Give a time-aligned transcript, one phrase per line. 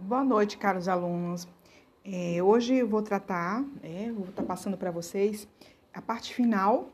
[0.00, 1.48] Boa noite, caros alunos.
[2.04, 5.48] É, hoje eu vou tratar, né, vou estar passando para vocês
[5.92, 6.90] a parte final,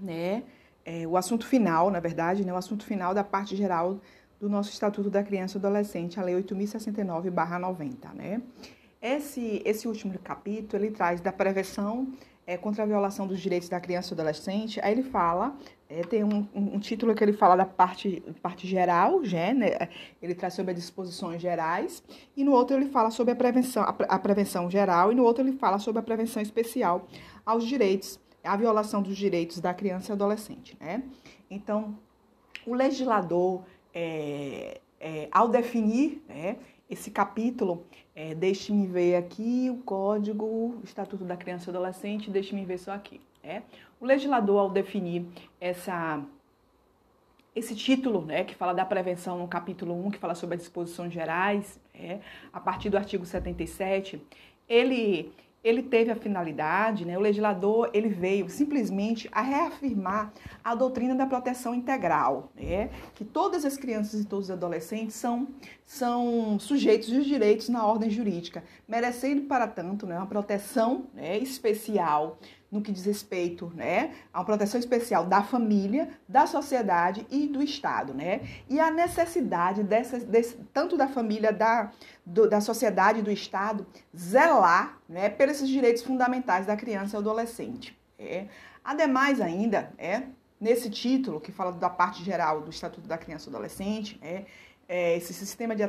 [0.00, 0.42] né,
[0.86, 4.00] é, o assunto final, na verdade, né, o assunto final da parte geral
[4.40, 8.40] do nosso Estatuto da Criança e Adolescente, a Lei 8.069-90, né.
[9.02, 12.10] Esse, esse último capítulo, ele traz da prevenção
[12.48, 15.54] é, contra a violação dos direitos da criança e do adolescente, aí ele fala,
[15.86, 19.90] é, tem um, um, título que ele fala da parte, parte geral, já, né,
[20.22, 22.02] ele traz sobre as disposições gerais,
[22.34, 25.44] e no outro ele fala sobre a prevenção, a, a prevenção geral, e no outro
[25.44, 27.06] ele fala sobre a prevenção especial
[27.44, 30.74] aos direitos, a violação dos direitos da criança e adolescente.
[30.80, 31.02] Né?
[31.50, 31.98] Então,
[32.66, 36.56] o legislador, é, é, ao definir né,
[36.88, 37.84] esse capítulo,
[38.14, 42.92] é, deixe-me ver aqui o código, o Estatuto da Criança e Adolescente, deixe-me ver só
[42.92, 43.20] aqui.
[43.42, 43.62] É.
[44.00, 45.26] O legislador, ao definir
[45.60, 46.22] essa,
[47.54, 51.12] esse título, né, que fala da prevenção no capítulo 1, que fala sobre as disposições
[51.12, 52.20] gerais, é,
[52.52, 54.20] a partir do artigo 77,
[54.68, 61.14] ele ele teve a finalidade, né, o legislador ele veio simplesmente a reafirmar a doutrina
[61.14, 65.48] da proteção integral, né, que todas as crianças e todos os adolescentes são,
[65.84, 72.38] são sujeitos dos direitos na ordem jurídica, merecendo, para tanto, né, uma proteção né, especial
[72.70, 77.62] no que diz respeito né, a uma proteção especial da família, da sociedade e do
[77.62, 78.12] Estado.
[78.12, 78.42] Né?
[78.68, 81.90] E a necessidade dessas, desse, tanto da família, da,
[82.24, 87.30] do, da sociedade e do Estado zelar né, pelos direitos fundamentais da criança e do
[87.30, 87.98] adolescente.
[88.18, 88.46] É.
[88.84, 90.22] Ademais, ainda, é,
[90.60, 94.44] nesse título, que fala da parte geral do Estatuto da Criança e do Adolescente, é,
[94.88, 95.84] é, esse sistema de,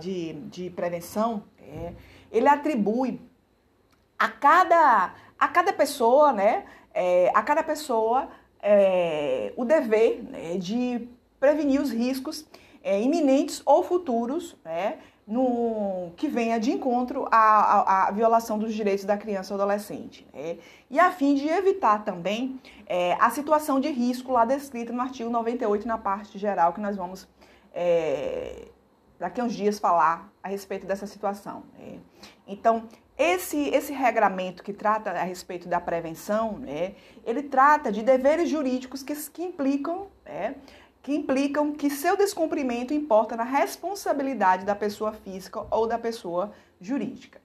[0.00, 1.94] de, de prevenção, é,
[2.30, 3.20] ele atribui
[4.18, 8.28] a cada a cada pessoa, né, é, a cada pessoa
[8.62, 12.46] é, o dever né, de prevenir os riscos
[12.82, 18.74] é, iminentes ou futuros, né, no, que venha de encontro à, à, à, violação dos
[18.74, 20.26] direitos da criança ou adolescente.
[20.32, 20.58] Né?
[20.90, 25.30] E a fim de evitar também é, a situação de risco lá descrita no artigo
[25.30, 27.26] 98, na parte geral, que nós vamos
[27.72, 28.68] é,
[29.18, 31.62] daqui a uns dias falar a respeito dessa situação.
[31.78, 31.98] Né?
[32.46, 32.84] Então,
[33.16, 36.94] esse, esse regramento que trata a respeito da prevenção, né,
[37.24, 40.56] ele trata de deveres jurídicos que, que implicam, né,
[41.02, 47.40] que implicam que seu descumprimento importa na responsabilidade da pessoa física ou da pessoa jurídica.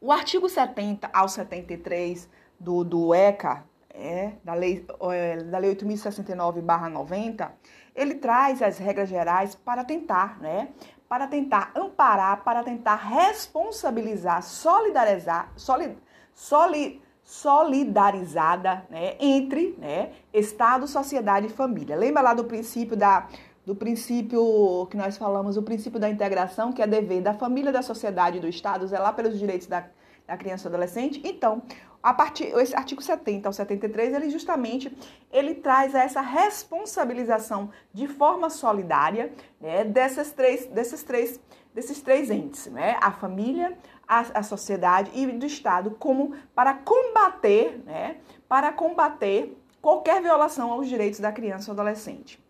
[0.00, 7.50] O artigo 70 ao 73 do, do ECA, é, da Lei, é, da lei 8.069-90,
[7.94, 10.68] ele traz as regras gerais para tentar né,
[11.08, 15.96] para tentar amparar, para tentar responsabilizar, solidarizar, solid,
[16.34, 21.96] solid, solidarizada né, entre né, Estado, sociedade e família.
[21.96, 23.26] Lembra lá do princípio da
[23.68, 27.82] do princípio que nós falamos, o princípio da integração, que é dever da família, da
[27.82, 29.84] sociedade e do Estado zelar pelos direitos da,
[30.26, 31.20] da criança e adolescente?
[31.22, 31.60] Então,
[32.02, 34.96] a partir esse artigo 70 ao 73, ele justamente
[35.32, 41.40] ele traz essa responsabilização de forma solidária né, dessas três, desses três,
[41.74, 43.76] desses três entes, né, a família,
[44.06, 50.88] a, a sociedade e do Estado, como para combater, né, para combater qualquer violação aos
[50.88, 52.42] direitos da criança ou adolescente.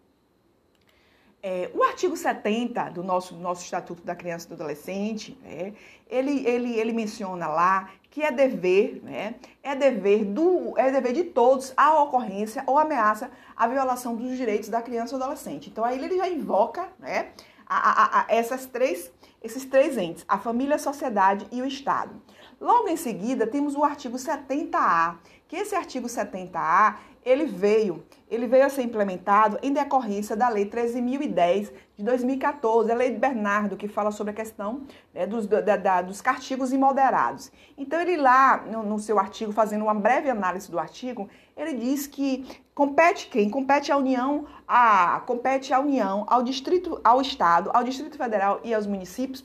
[1.41, 5.73] É, o artigo 70 do nosso, nosso Estatuto da Criança e do Adolescente, né,
[6.09, 11.25] ele, ele, ele menciona lá que é dever, né, é dever do, é dever de
[11.25, 15.69] todos a ocorrência ou ameaça à violação dos direitos da criança ou adolescente.
[15.69, 17.31] Então aí ele já invoca, né,
[17.67, 19.11] a, a, a essas três,
[19.43, 22.21] esses três entes, a família, a sociedade e o Estado.
[22.61, 26.97] Logo em seguida, temos o artigo 70A, que esse artigo 70A,
[27.29, 32.95] ele veio, ele veio a ser implementado em decorrência da Lei 13.010 de 2014, a
[32.95, 37.51] Lei de Bernardo, que fala sobre a questão né, dos, da, da, dos castigos imoderados.
[37.77, 42.07] Então, ele lá, no, no, seu artigo, fazendo uma breve análise do artigo, ele diz
[42.07, 43.51] que compete quem?
[43.51, 48.73] Compete à União, a, compete à União, ao Distrito, ao Estado, ao Distrito Federal e
[48.73, 49.45] aos municípios,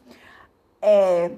[0.81, 1.31] é,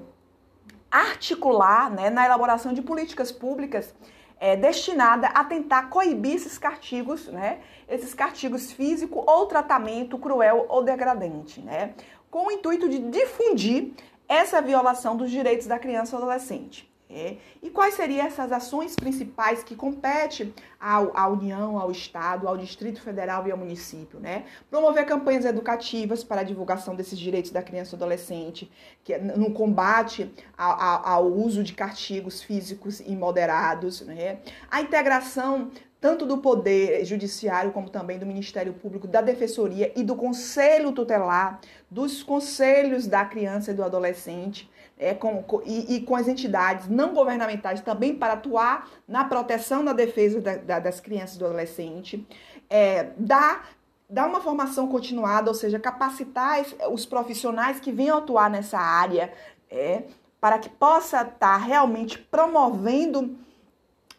[0.90, 3.94] articular né, na elaboração de políticas públicas
[4.38, 7.60] é, destinada a tentar coibir esses castigos, né?
[7.88, 11.94] Esses castigos físico ou tratamento cruel ou degradante, né?
[12.30, 13.92] Com o intuito de difundir
[14.28, 16.90] essa violação dos direitos da criança ou adolescente.
[17.08, 17.36] É.
[17.62, 23.00] E quais seriam essas ações principais que competem ao, à União, ao Estado, ao Distrito
[23.00, 24.18] Federal e ao município?
[24.18, 24.44] Né?
[24.68, 28.70] Promover campanhas educativas para a divulgação desses direitos da criança e adolescente,
[29.04, 34.40] que, é no combate ao, ao uso de castigos físicos imoderados, né?
[34.68, 35.70] a integração
[36.00, 41.60] tanto do Poder Judiciário como também do Ministério Público, da Defensoria e do Conselho Tutelar,
[41.90, 46.88] dos Conselhos da Criança e do Adolescente, é, com, com, e, e, com as entidades
[46.88, 51.46] não governamentais também para atuar na proteção, na defesa da, da, das crianças e do
[51.46, 52.26] adolescente,
[52.68, 53.68] é, dar,
[54.08, 59.32] dar uma formação continuada, ou seja, capacitar os profissionais que venham atuar nessa área,
[59.70, 60.04] é,
[60.40, 63.36] para que possa estar tá realmente promovendo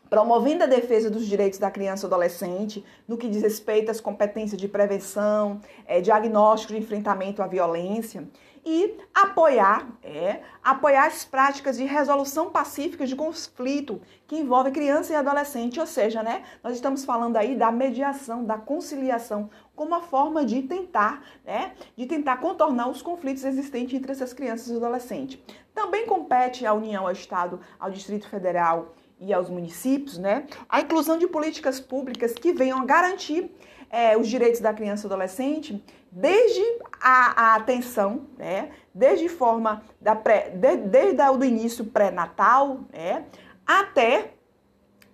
[0.10, 4.58] promovendo a defesa dos direitos da criança e adolescente no que diz respeito às competências
[4.60, 8.26] de prevenção, é, diagnóstico de enfrentamento à violência
[8.70, 15.16] e apoiar, é, apoiar as práticas de resolução pacífica de conflito que envolve criança e
[15.16, 20.44] adolescente, ou seja, né, nós estamos falando aí da mediação, da conciliação, como uma forma
[20.44, 25.40] de tentar, né, de tentar contornar os conflitos existentes entre essas crianças e adolescentes.
[25.74, 31.18] Também compete à União, ao Estado, ao Distrito Federal e aos municípios, né, a inclusão
[31.18, 33.50] de políticas públicas que venham a garantir
[33.90, 35.82] é, os direitos da criança e adolescente
[36.20, 36.64] desde
[37.00, 38.72] a, a atenção, né?
[38.94, 43.26] Desde forma da pré, de, desde o início pré-natal, né?
[43.66, 44.34] Até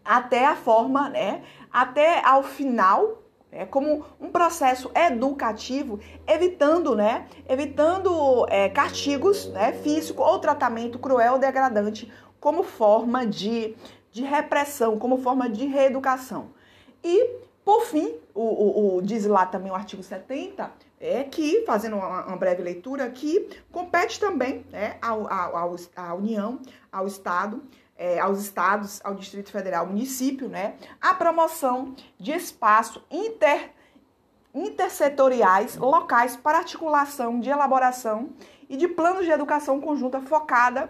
[0.06, 1.44] até a forma, né?
[1.72, 10.24] Até ao final é, como um processo educativo, evitando, né, evitando é, castigos né, físico
[10.24, 13.76] ou tratamento cruel ou degradante como forma de,
[14.12, 16.50] de repressão, como forma de reeducação.
[17.04, 17.30] E,
[17.64, 20.72] por fim, o, o, o diz lá também o artigo 70,
[21.04, 26.62] é que, fazendo uma, uma breve leitura aqui, compete também né, ao, ao, à União,
[26.90, 27.62] ao Estado,
[27.98, 33.72] é, aos estados, ao Distrito Federal, município, né, a promoção de espaço inter,
[34.54, 38.30] intersetoriais locais para articulação de elaboração
[38.70, 40.90] e de planos de educação conjunta focada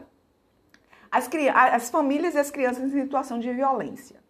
[1.11, 1.27] às,
[1.73, 4.22] às famílias e às crianças em situação de violência.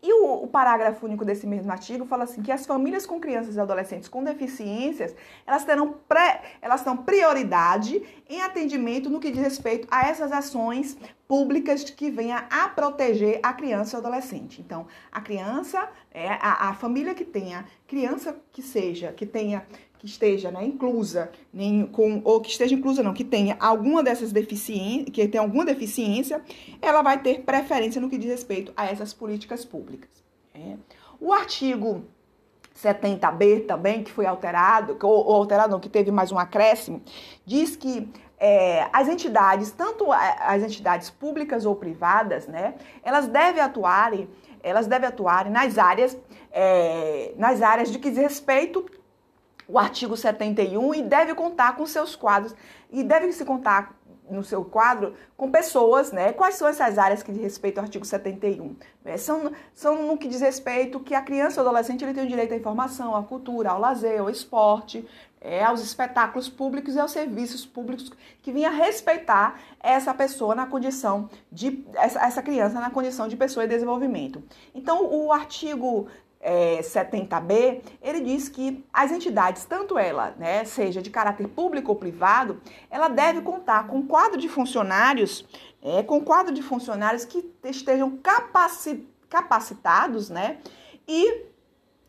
[0.00, 3.56] E o, o, parágrafo único desse mesmo artigo fala assim que as famílias com crianças
[3.56, 5.14] e adolescentes com deficiências,
[5.44, 10.96] elas terão pré, elas têm prioridade em atendimento no que diz respeito a essas ações
[11.26, 14.60] públicas que venham a proteger a criança e o adolescente.
[14.60, 19.66] Então, a criança, é, a, a família que tenha criança que seja, que tenha
[19.98, 24.30] que esteja né, inclusa, nem com, ou que esteja inclusa não, que tenha alguma dessas
[24.30, 26.40] deficiências, que tenha alguma deficiência,
[26.80, 30.10] ela vai ter preferência no que diz respeito a essas políticas públicas.
[30.54, 30.76] É.
[31.20, 32.04] O artigo
[32.76, 37.02] 70B também, que foi alterado, ou, ou alterado não, que teve mais um acréscimo,
[37.44, 38.08] diz que
[38.38, 44.28] é, as entidades, tanto as entidades públicas ou privadas, né, elas devem atuarem,
[44.62, 46.16] elas devem atuarem nas áreas,
[46.52, 48.86] é, nas áreas de que diz respeito
[49.68, 52.54] o artigo 71 e deve contar com seus quadros
[52.90, 53.94] e deve se contar
[54.30, 56.32] no seu quadro com pessoas, né?
[56.32, 58.76] Quais são essas áreas que diz respeito ao artigo 71?
[59.04, 62.28] É, são, são no que diz respeito que a criança ou adolescente ele tem o
[62.28, 65.06] direito à informação, à cultura, ao lazer, ao esporte,
[65.40, 68.10] é, aos espetáculos públicos e aos serviços públicos
[68.42, 73.64] que vinha respeitar essa pessoa na condição de essa, essa criança na condição de pessoa
[73.64, 74.42] em desenvolvimento.
[74.74, 76.08] Então, o artigo
[76.40, 81.96] é, 70B, ele diz que as entidades, tanto ela, né, seja de caráter público ou
[81.96, 85.44] privado, ela deve contar com um quadro de funcionários,
[85.82, 90.58] é, com um quadro de funcionários que estejam capaci capacitados, né,
[91.06, 91.44] e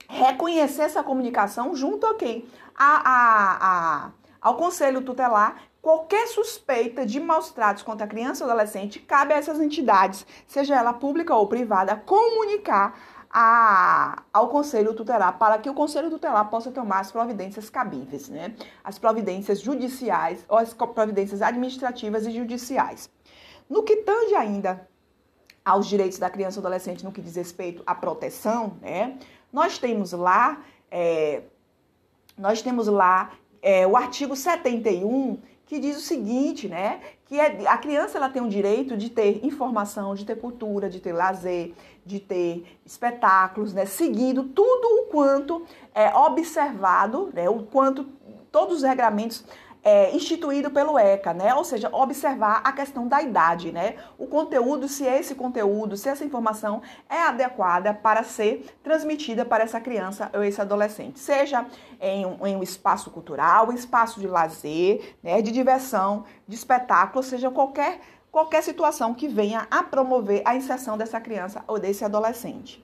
[0.07, 2.45] reconhecer essa comunicação junto a quem?
[2.73, 3.57] A, a,
[4.05, 4.11] a,
[4.41, 9.61] ao Conselho Tutelar Qualquer suspeita de maus tratos contra criança ou adolescente cabe a essas
[9.61, 12.99] entidades, seja ela pública ou privada, comunicar
[13.31, 18.55] a, ao Conselho Tutelar, para que o Conselho Tutelar possa tomar as providências cabíveis, né?
[18.83, 23.09] As providências judiciais ou as providências administrativas e judiciais.
[23.69, 24.87] No que tange ainda
[25.63, 29.19] aos direitos da criança e adolescente no que diz respeito à proteção, né?
[29.53, 31.43] Nós temos lá, é,
[32.37, 33.31] nós temos lá
[33.61, 36.99] é, o artigo 71 que diz o seguinte, né?
[37.25, 40.99] Que é, a criança ela tem o direito de ter informação, de ter cultura, de
[40.99, 41.73] ter lazer,
[42.03, 43.85] de ter espetáculos, né?
[43.85, 47.47] Seguindo tudo o quanto é observado, né?
[47.47, 48.05] O quanto
[48.51, 49.45] todos os regramentos
[49.83, 51.53] é, instituído pelo ECA, né?
[51.55, 53.95] Ou seja, observar a questão da idade, né?
[54.17, 59.79] O conteúdo, se esse conteúdo, se essa informação é adequada para ser transmitida para essa
[59.79, 61.65] criança ou esse adolescente, seja
[62.01, 65.41] em um, em um espaço cultural, um espaço de lazer, né?
[65.41, 67.99] De diversão, de espetáculo, seja qualquer
[68.31, 72.83] qualquer situação que venha a promover a inserção dessa criança ou desse adolescente.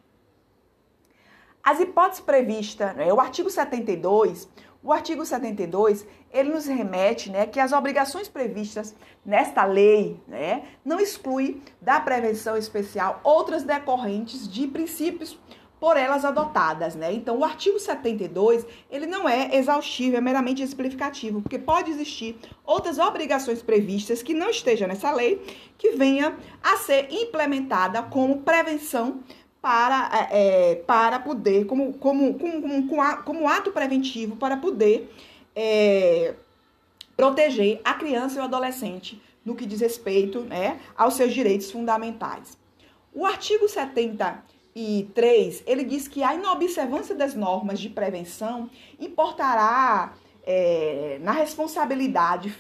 [1.64, 4.48] As hipóteses previstas, né, o artigo 72,
[4.86, 8.94] O artigo 72, ele nos remete né, que as obrigações previstas
[9.26, 15.40] nesta lei né, não exclui da prevenção especial outras decorrentes de princípios
[15.80, 17.12] por elas adotadas, né?
[17.12, 22.98] Então, o artigo 72, ele não é exaustivo, é meramente exemplificativo, porque pode existir outras
[22.98, 25.44] obrigações previstas que não estejam nessa lei,
[25.78, 29.20] que venha a ser implementada como prevenção
[29.66, 32.88] para, é, é para poder, como, como, como,
[33.24, 35.12] como, ato preventivo para poder
[35.56, 36.36] é,
[37.18, 42.56] proteger a criança e o adolescente no que diz respeito né, aos seus direitos fundamentais.
[43.12, 48.70] O artigo 73, ele diz que a inobservância das normas de prevenção
[49.00, 50.14] importará
[50.46, 52.56] é, na responsabilidade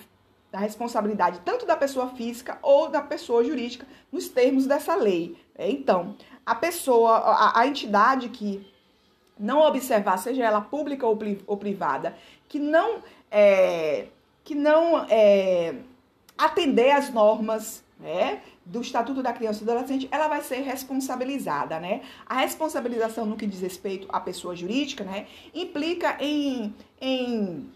[0.51, 5.35] da responsabilidade tanto da pessoa física ou da pessoa jurídica nos termos dessa lei.
[5.59, 8.65] Então, a pessoa, a, a entidade que
[9.37, 12.15] não observar, seja ela pública ou, privada,
[12.47, 14.07] que não, é,
[14.43, 15.75] que não é,
[16.37, 21.79] atender às normas né, do Estatuto da Criança e do Adolescente, ela vai ser responsabilizada,
[21.79, 22.01] né?
[22.25, 27.69] A responsabilização no que diz respeito à pessoa jurídica, né, implica em, em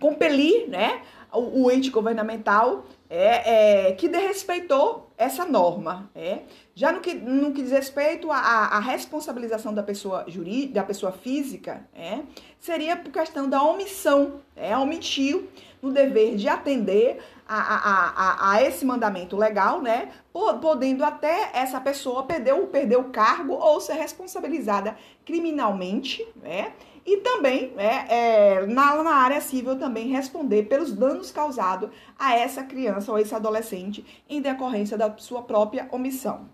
[0.00, 6.10] compelir, né, o, o ente governamental é, é, que desrespeitou essa norma.
[6.14, 6.40] É.
[6.74, 11.12] Já no que, no que diz respeito à, à responsabilização da pessoa jurídica, da pessoa
[11.12, 12.20] física, é,
[12.58, 15.48] seria por questão da omissão, é, omitiu
[15.82, 20.10] no dever de atender a, a, a, a, esse mandamento legal, né?
[20.32, 26.72] Podendo até essa pessoa perder, perder o cargo ou ser responsabilizada criminalmente, né?
[27.04, 32.62] E também, né, é, na, na área civil, também responder pelos danos causados a essa
[32.62, 36.48] criança ou esse adolescente em decorrência da sua própria omissão.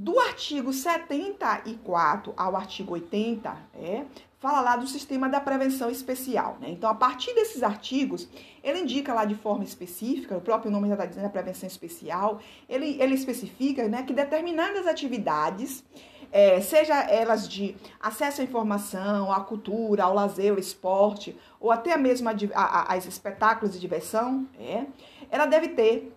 [0.00, 4.04] Do artigo 74 ao artigo 80, é,
[4.38, 6.56] fala lá do sistema da prevenção especial.
[6.60, 6.70] Né?
[6.70, 8.28] Então, a partir desses artigos,
[8.62, 12.38] ele indica lá de forma específica, o próprio nome já está dizendo a prevenção especial,
[12.68, 15.84] ele, ele especifica né, que determinadas atividades
[16.30, 21.96] é, seja elas de acesso à informação, à cultura, ao lazer, ao esporte, ou até
[21.96, 24.84] mesmo a, espetáculos de diversão, é,
[25.28, 26.14] ela deve ter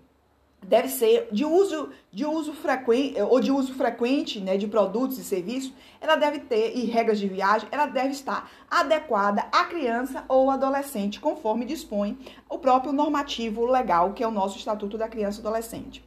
[0.61, 5.23] deve ser de uso de uso frequente ou de uso frequente né, de produtos e
[5.23, 10.49] serviços, ela deve ter e regras de viagem, ela deve estar adequada à criança ou
[10.51, 12.17] adolescente, conforme dispõe
[12.49, 16.03] o próprio normativo legal, que é o nosso Estatuto da Criança e Adolescente.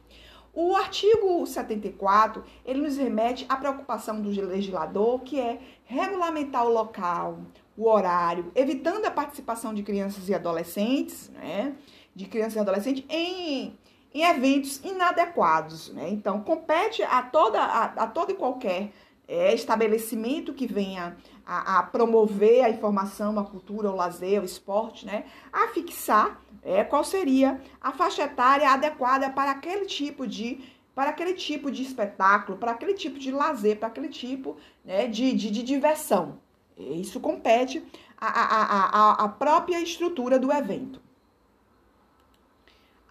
[0.53, 7.39] O artigo 74, ele nos remete à preocupação do legislador, que é regulamentar o local,
[7.75, 11.75] o horário, evitando a participação de crianças e adolescentes, né?
[12.15, 13.77] De crianças e adolescentes em,
[14.15, 16.09] em eventos inadequados, né?
[16.09, 18.93] Então, compete a toda, a, a todo e qualquer
[19.27, 25.05] é, estabelecimento que venha a, a, promover a informação, a cultura, o lazer, o esporte,
[25.05, 25.25] né?
[25.51, 30.63] A fixar é, qual seria a faixa etária adequada para aquele tipo de
[30.95, 34.55] para aquele tipo de espetáculo, para aquele tipo de lazer, para aquele tipo
[34.85, 36.39] né, de, de, de diversão.
[36.77, 37.85] Isso compete
[38.17, 41.01] à, à, à, à própria estrutura do evento.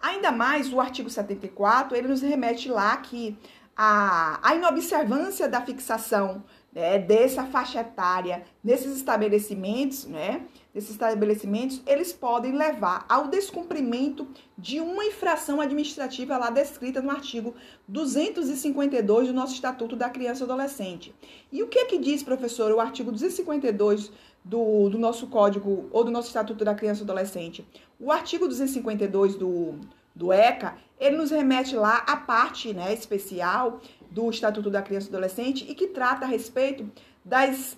[0.05, 3.35] Ainda mais, o artigo 74, ele nos remete lá que
[3.75, 12.13] a, a inobservância da fixação né, dessa faixa etária nesses estabelecimentos, né, desses estabelecimentos, eles
[12.13, 17.55] podem levar ao descumprimento de uma infração administrativa lá descrita no artigo
[17.87, 21.15] 252 do nosso Estatuto da Criança e Adolescente.
[21.51, 24.11] E o que é que diz, professor, o artigo 252
[24.43, 27.65] do, do nosso Código ou do nosso Estatuto da Criança e Adolescente?
[27.99, 29.79] O artigo 252 do,
[30.15, 35.09] do ECA, ele nos remete lá à parte né, especial do Estatuto da Criança e
[35.09, 36.89] Adolescente e que trata a respeito
[37.23, 37.77] das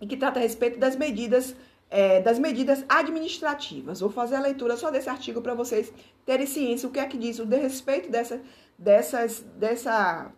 [0.00, 1.54] e que trata a respeito das medidas
[1.88, 4.00] é, das medidas administrativas.
[4.00, 5.92] Vou fazer a leitura só desse artigo para vocês
[6.24, 8.40] terem ciência o que é que diz o de respeito dessa,
[8.78, 10.32] dessas, dessa,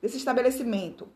[0.00, 1.08] desse estabelecimento.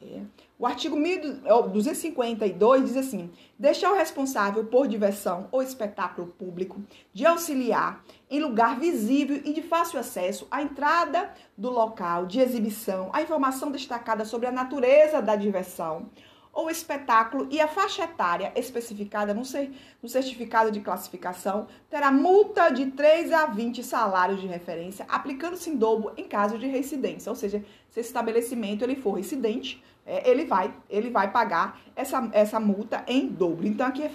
[0.00, 0.20] É.
[0.60, 6.82] O artigo 1252 diz assim: deixar o responsável por diversão ou espetáculo público
[7.14, 13.08] de auxiliar em lugar visível e de fácil acesso à entrada do local de exibição,
[13.14, 16.10] a informação destacada sobre a natureza da diversão
[16.52, 23.32] ou espetáculo e a faixa etária especificada no, certificado de classificação terá multa de 3
[23.32, 27.30] a 20 salários de referência, aplicando-se em dobro em caso de reincidência.
[27.30, 32.28] Ou seja, se esse estabelecimento ele for residente, é, ele, vai, ele vai pagar essa,
[32.32, 33.66] essa multa em dobro.
[33.66, 34.10] Então, aqui é,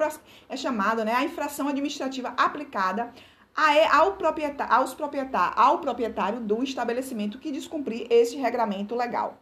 [0.49, 3.13] é chamada né, a infração administrativa aplicada
[3.91, 9.37] ao proprietário, aos proprietário, ao proprietário do estabelecimento que descumprir esse regramento legal.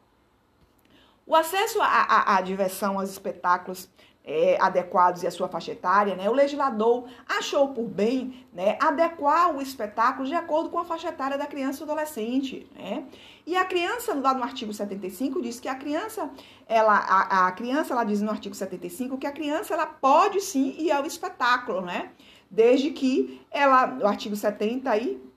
[1.25, 3.89] O acesso à diversão, aos espetáculos,
[4.25, 9.53] é, adequados e a sua faixa etária, né, o legislador achou por bem né, adequar
[9.56, 12.68] o espetáculo de acordo com a faixa etária da criança e adolescente.
[12.74, 13.06] Né?
[13.46, 16.30] E a criança, lá no artigo 75, diz que a criança,
[16.68, 20.75] ela, a, a criança, ela diz no artigo 75 que a criança ela pode sim
[20.77, 22.12] ir ao espetáculo, né?
[22.50, 25.34] Desde que ela, o artigo 75,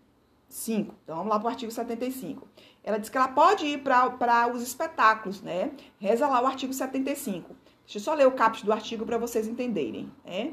[1.03, 2.47] então vamos lá para o artigo 75.
[2.85, 5.73] Ela diz que ela pode ir para os espetáculos, né?
[5.99, 7.57] Reza lá o artigo 75.
[7.87, 10.13] Deixa eu só ler o caput do artigo para vocês entenderem.
[10.25, 10.53] Né?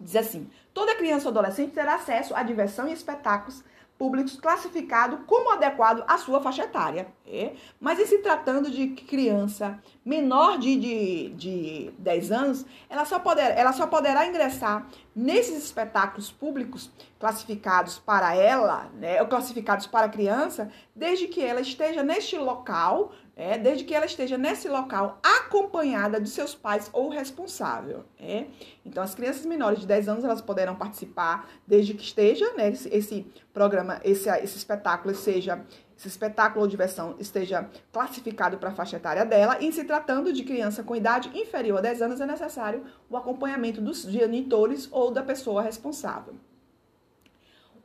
[0.00, 3.62] Diz assim: toda criança ou adolescente terá acesso à diversão e espetáculos
[3.98, 7.06] públicos classificado como adequado à sua faixa etária.
[7.26, 7.52] É?
[7.78, 13.56] Mas em se tratando de criança menor de, de, de 10 anos, ela só, poder,
[13.56, 16.90] ela só poderá ingressar nesses espetáculos públicos
[17.24, 23.12] classificados para ela, né, ou classificados para a criança, desde que ela esteja neste local
[23.34, 28.04] é, desde que ela esteja nesse local acompanhada de seus pais ou responsável.
[28.20, 28.44] É?
[28.84, 32.88] Então, as crianças menores de 10 anos elas poderão participar desde que esteja, né, esse,
[32.94, 35.64] esse programa, esse, esse espetáculo seja
[35.96, 40.44] esse espetáculo ou diversão esteja classificado para a faixa etária dela, e se tratando de
[40.44, 45.22] criança com idade inferior a 10 anos, é necessário o acompanhamento dos genitores ou da
[45.22, 46.34] pessoa responsável.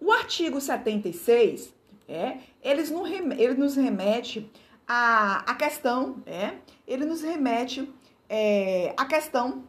[0.01, 1.74] O artigo 76,
[2.08, 4.50] é, eles, no, ele nos remete
[4.88, 6.60] a, a questão, né?
[6.88, 7.88] Ele nos remete
[8.27, 9.63] é, à questão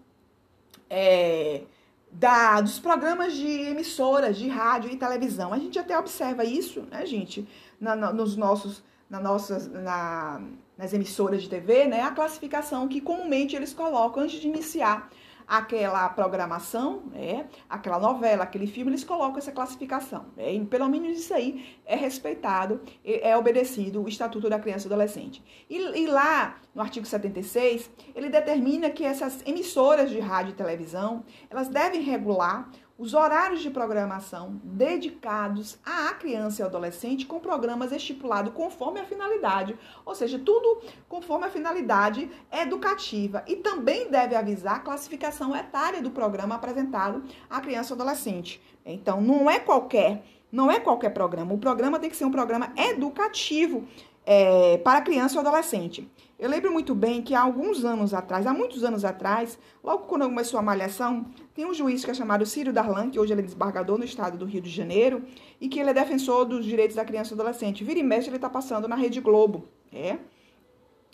[0.89, 1.63] é,
[2.11, 5.53] da, dos programas de emissoras de rádio e televisão.
[5.53, 7.47] A gente até observa isso, né, gente,
[7.81, 10.41] na, na, nos nossos, na nossas, na,
[10.79, 12.03] nas emissoras de TV, né?
[12.03, 15.11] A classificação que comumente eles colocam antes de iniciar
[15.51, 20.27] aquela programação, né, aquela novela, aquele filme, eles colocam essa classificação.
[20.37, 24.89] Né, e pelo menos isso aí é respeitado, é obedecido o Estatuto da Criança e
[24.89, 25.43] Adolescente.
[25.69, 31.25] E, e lá, no artigo 76, ele determina que essas emissoras de rádio e televisão,
[31.51, 38.53] elas devem regular os horários de programação dedicados à criança e adolescente com programas estipulados
[38.53, 44.81] conforme a finalidade, ou seja, tudo conforme a finalidade educativa e também deve avisar a
[44.81, 48.61] classificação etária do programa apresentado à criança e adolescente.
[48.85, 51.55] Então, não é qualquer, não é qualquer programa.
[51.55, 53.89] O programa tem que ser um programa educativo
[54.33, 56.09] é, para criança ou adolescente.
[56.39, 60.23] Eu lembro muito bem que há alguns anos atrás, há muitos anos atrás, logo quando
[60.23, 63.45] começou a malhação, tem um juiz que é chamado Círio Darlan, que hoje ele é
[63.45, 65.25] desembargador no estado do Rio de Janeiro,
[65.61, 67.83] e que ele é defensor dos direitos da criança e adolescente.
[67.83, 69.65] Vira e mexe, ele está passando na Rede Globo.
[69.93, 70.17] É.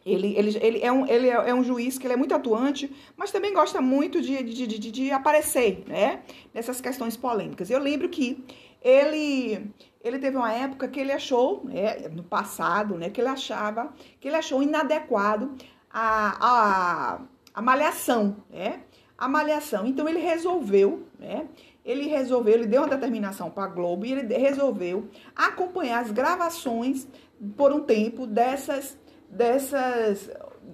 [0.04, 2.94] Ele, ele, ele, é, um, ele é, é, um juiz que ele é muito atuante,
[3.16, 6.20] mas também gosta muito de, de, de, de aparecer né,
[6.52, 7.70] nessas questões polêmicas.
[7.70, 8.44] Eu lembro que
[8.82, 9.72] ele
[10.06, 14.28] ele teve uma época que ele achou, né, no passado, né, que ele achava, que
[14.28, 15.54] ele achou inadequado
[15.90, 17.20] a, a,
[17.54, 18.80] a malhação, né?
[19.18, 19.86] A malhação.
[19.86, 21.46] Então ele resolveu, né?
[21.84, 27.08] Ele resolveu, ele deu uma determinação para a Globo e ele resolveu acompanhar as gravações
[27.56, 30.30] por um tempo dessas dessas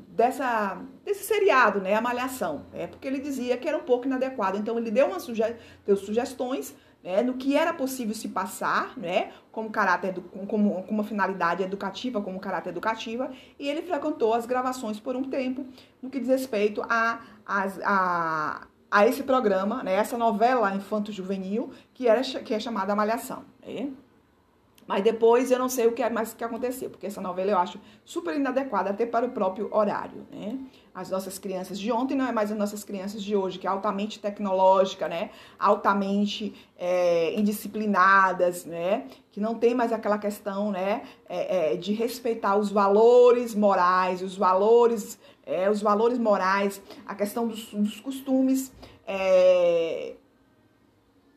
[0.09, 4.59] dessa desse seriado, né, a Malhação, é porque ele dizia que era um pouco inadequado.
[4.59, 5.43] Então ele deu uma suge
[5.87, 11.05] deu sugestões né, no que era possível se passar, né, como caráter, como, como uma
[11.05, 15.67] finalidade educativa, como caráter educativa, e ele frequentou as gravações por um tempo
[16.01, 22.07] no que diz respeito a, a, a, a esse programa, né, essa novela infanto-juvenil que,
[22.07, 23.45] era, que é chamada Malhação.
[23.67, 23.91] Né?
[24.87, 27.59] Mas depois eu não sei o que é mais que aconteceu, porque essa novela eu
[27.59, 30.59] acho super inadequada até para o próprio horário, né?
[30.95, 33.71] As nossas crianças de ontem não é mais as nossas crianças de hoje, que é
[33.71, 35.31] altamente tecnológica, né?
[35.59, 39.07] Altamente é, indisciplinadas, né?
[39.31, 41.03] Que não tem mais aquela questão, né?
[41.29, 47.47] É, é, de respeitar os valores morais, os valores, é, os valores morais, a questão
[47.47, 48.73] dos, dos costumes
[49.07, 50.15] é,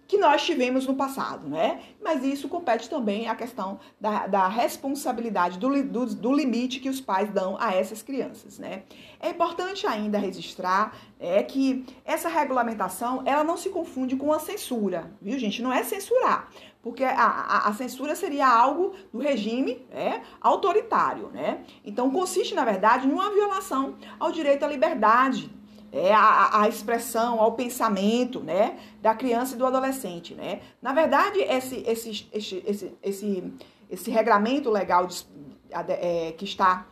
[0.07, 1.81] que nós tivemos no passado, né?
[2.01, 7.01] Mas isso compete também à questão da, da responsabilidade, do, do, do, limite que os
[7.01, 8.83] pais dão a essas crianças, né?
[9.19, 15.11] É importante ainda registrar é, que essa regulamentação, ela não se confunde com a censura,
[15.21, 15.61] viu, gente?
[15.61, 16.49] Não é censurar,
[16.83, 21.63] porque a, a, a censura seria algo do regime é, autoritário, né?
[21.83, 25.51] Então, consiste, na verdade, em uma violação ao direito à liberdade,
[25.95, 30.59] é, a, a, expressão, ao pensamento, né, da criança e do adolescente, né.
[30.81, 33.53] Na verdade, esse, esse, esse, esse, esse,
[33.89, 35.25] esse regramento legal de,
[35.71, 36.85] é, que está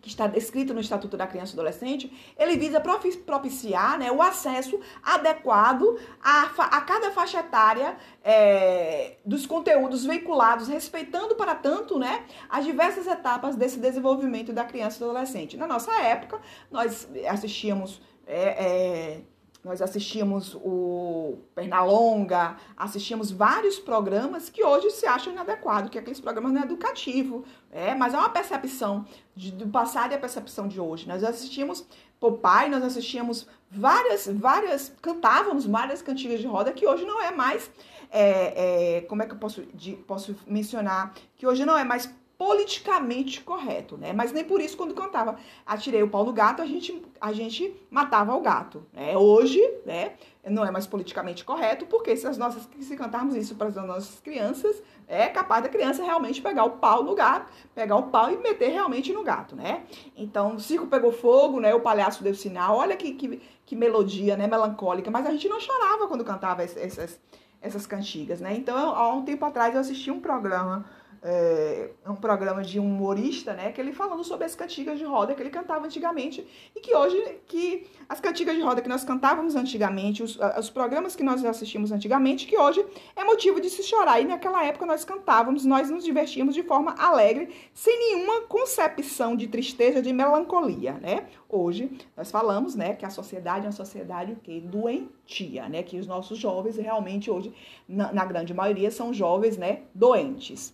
[0.00, 4.22] que está descrito no Estatuto da Criança e do Adolescente, ele visa propiciar né, o
[4.22, 12.24] acesso adequado a, a cada faixa etária é, dos conteúdos veiculados, respeitando, para tanto, né,
[12.48, 15.58] as diversas etapas desse desenvolvimento da criança e do adolescente.
[15.58, 16.40] Na nossa época,
[16.70, 19.20] nós assistíamos é, é,
[19.64, 26.52] nós assistíamos o Pernalonga, assistíamos vários programas que hoje se acham inadequados, que aqueles programas
[26.52, 30.80] não é educativo, é, mas é uma percepção de, do passado e a percepção de
[30.80, 31.08] hoje.
[31.08, 31.84] Nós assistimos
[32.20, 37.68] Popeye, nós assistíamos várias, várias, cantávamos várias cantigas de roda que hoje não é mais,
[38.10, 42.14] é, é, como é que eu posso, de, posso mencionar, que hoje não é mais
[42.40, 44.14] politicamente correto, né?
[44.14, 47.76] Mas nem por isso, quando cantava Atirei o pau no gato, a gente, a gente
[47.90, 48.82] matava o gato.
[48.94, 49.14] Né?
[49.14, 50.14] Hoje, né,
[50.48, 54.20] não é mais politicamente correto, porque se, as nossas, se cantarmos isso para as nossas
[54.20, 58.38] crianças, é capaz da criança realmente pegar o pau no gato, pegar o pau e
[58.38, 59.84] meter realmente no gato, né?
[60.16, 61.74] Então, o circo pegou fogo, né?
[61.74, 64.46] O palhaço deu sinal, olha que, que, que melodia, né?
[64.46, 67.20] Melancólica, mas a gente não chorava quando cantava essas,
[67.60, 68.54] essas cantigas, né?
[68.56, 70.86] Então, há um tempo atrás eu assisti um programa
[71.22, 75.34] é, um programa de um humorista, né, que ele falando sobre as cantigas de roda
[75.34, 79.54] que ele cantava antigamente e que hoje, que as cantigas de roda que nós cantávamos
[79.54, 84.20] antigamente, os, os programas que nós assistimos antigamente, que hoje é motivo de se chorar.
[84.20, 89.46] E naquela época nós cantávamos, nós nos divertíamos de forma alegre, sem nenhuma concepção de
[89.46, 91.26] tristeza, de melancolia, né?
[91.48, 96.06] Hoje nós falamos, né, que a sociedade é uma sociedade que doentia, né, que os
[96.06, 97.52] nossos jovens realmente hoje,
[97.88, 100.72] na, na grande maioria, são jovens, né, doentes.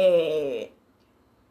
[0.00, 0.68] É,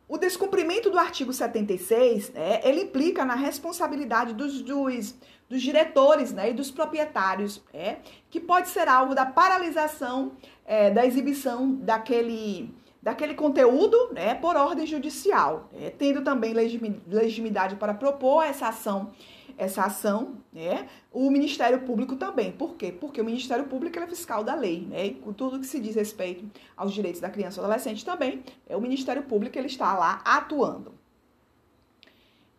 [0.07, 5.15] o descumprimento do artigo 76, né, ele implica na responsabilidade dos, dos,
[5.49, 7.97] dos diretores né, e dos proprietários, né,
[8.29, 10.31] que pode ser alvo da paralisação
[10.65, 17.93] é, da exibição daquele, daquele conteúdo né, por ordem judicial, né, tendo também legitimidade para
[17.93, 19.11] propor essa ação
[19.57, 20.87] essa ação, né?
[21.11, 22.51] O Ministério Público também.
[22.51, 22.91] Por quê?
[22.91, 25.07] Porque o Ministério Público é fiscal da lei, né?
[25.07, 28.81] E tudo que se diz respeito aos direitos da criança e adolescente também, é o
[28.81, 30.93] Ministério Público ele está lá atuando.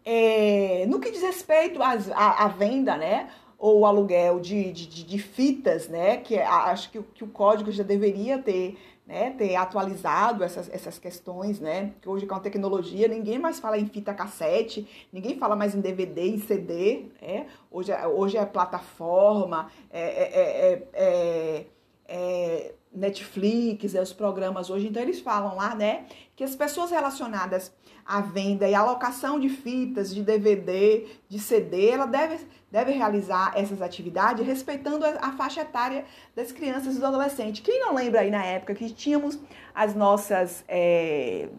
[0.05, 3.31] É, no que diz respeito à venda, né?
[3.57, 6.17] Ou aluguel de, de, de fitas, né?
[6.17, 8.77] Que é, acho que, que o código já deveria ter
[9.09, 11.95] né, ter atualizado essas, essas questões, né?
[12.03, 15.81] Que hoje com a tecnologia ninguém mais fala em fita cassete, ninguém fala mais em
[15.81, 17.47] DVD, em CD, né?
[17.71, 21.67] Hoje, é, hoje é plataforma, é, é, é,
[22.07, 26.05] é, Netflix, é os programas hoje, então eles falam lá, né?
[26.37, 27.73] Que as pessoas relacionadas
[28.09, 32.39] à venda e alocação de fitas, de DVD, de CD, ela deve,
[32.73, 37.61] deve realizar essas atividades respeitando a, faixa etária das crianças e do adolescente.
[37.61, 39.39] Quem não lembra aí na época que tínhamos
[39.75, 41.51] as nossas é,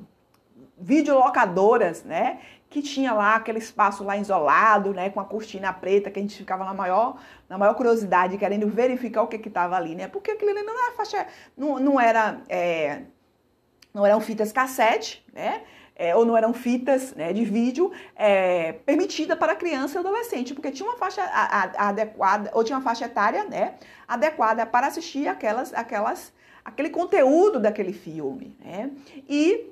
[0.76, 2.40] videolocadoras, né?
[2.68, 5.12] Que tinha lá aquele espaço lá isolado, né?
[5.12, 9.22] Com a cortina preta, que a gente ficava na maior, na maior curiosidade, querendo verificar
[9.22, 10.08] o que que estava ali, né?
[10.08, 13.04] Porque aquilo ali não era faixa, não, não era, é,
[13.94, 15.62] não eram fitas cassete, né?
[16.00, 20.72] É, ou não eram fitas né, de vídeo é, permitida para criança e adolescente, porque
[20.72, 21.22] tinha uma faixa
[21.78, 23.74] adequada, ou tinha uma faixa etária né,
[24.08, 26.32] adequada para assistir aquelas, aquelas,
[26.64, 28.56] aquele conteúdo daquele filme.
[28.64, 28.92] Né?
[29.28, 29.72] E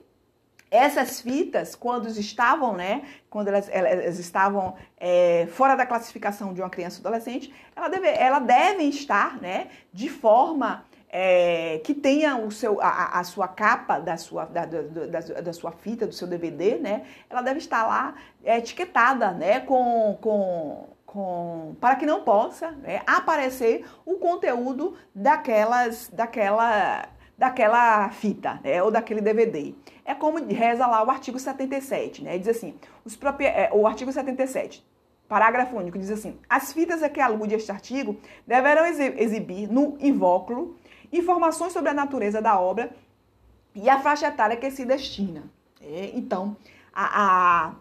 [0.70, 6.70] essas fitas, quando estavam, né, quando elas, elas estavam é, fora da classificação de uma
[6.70, 12.82] criança adolescente, ela deve, ela devem estar, né, de forma é, que tenha o seu,
[12.82, 17.04] a, a, sua capa da sua, da, da, da, sua fita, do seu DVD, né?
[17.30, 19.62] Ela deve estar lá é, etiquetada, né?
[19.62, 28.60] Com, com, com, para que não possa né, aparecer o conteúdo daquelas, daquela, daquela fita,
[28.62, 28.84] né?
[28.84, 29.74] Ou daquele DVD.
[30.04, 32.38] É como reza lá o artigo 77, né?
[32.38, 33.46] Diz assim, os propi...
[33.46, 34.86] É, o artigo 77,
[35.28, 40.78] parágrafo único, diz assim, as fitas a que alude este artigo deverão exibir no invólucro
[41.12, 42.92] informações sobre a natureza da obra
[43.76, 45.44] e a faixa etária que se destina.
[45.82, 46.58] É, então,
[46.94, 47.72] a, a,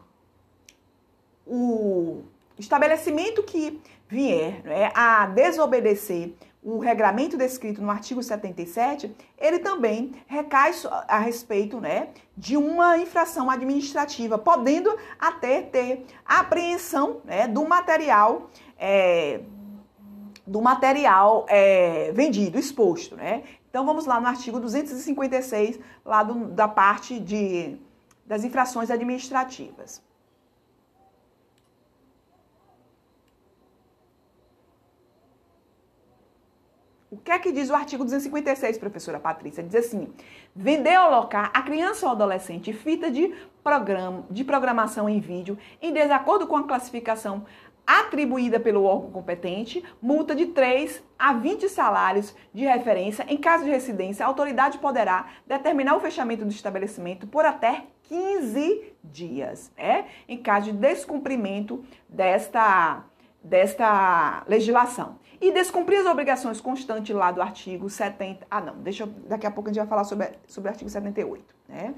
[1.47, 2.23] o
[2.59, 10.73] estabelecimento que vier né, a desobedecer o regramento descrito no artigo 77, ele também recai
[11.07, 19.43] a respeito né, de uma infração administrativa, podendo até ter apreensão né, do material é,
[20.47, 23.43] do material é, vendido, exposto, né?
[23.69, 27.77] Então vamos lá no artigo 256, lá do, da parte de,
[28.25, 30.03] das infrações administrativas.
[37.11, 39.63] O que é que diz o artigo 256, professora Patrícia?
[39.63, 40.13] Diz assim:
[40.55, 45.93] vender ou alocar a criança ou adolescente fita de, programa, de programação em vídeo em
[45.93, 47.45] desacordo com a classificação
[47.87, 53.25] atribuída pelo órgão competente, multa de 3 a 20 salários de referência.
[53.29, 58.95] Em caso de residência, a autoridade poderá determinar o fechamento do estabelecimento por até 15
[59.05, 60.07] dias, né?
[60.29, 63.05] Em caso de descumprimento desta,
[63.43, 65.19] desta legislação.
[65.41, 68.47] E descumprir as obrigações constantes lá do artigo 70.
[68.51, 70.91] Ah, não, deixa eu, daqui a pouco a gente vai falar sobre, sobre o artigo
[70.91, 71.95] 78, né?